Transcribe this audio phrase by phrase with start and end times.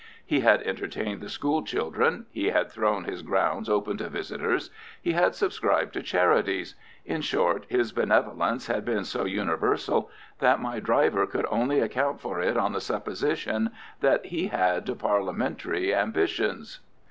[0.25, 5.11] He had entertained the school children, he had thrown his grounds open to visitors, he
[5.11, 10.09] had subscribed to charities—in short, his benevolence had been so universal
[10.39, 13.69] that my driver could only account for it on the supposition
[13.99, 16.79] that he had Parliamentary ambitions.